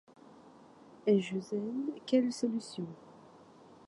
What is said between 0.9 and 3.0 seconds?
Et Josiane, quelle solution!